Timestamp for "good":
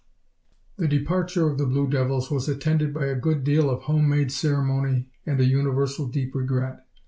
3.13-3.43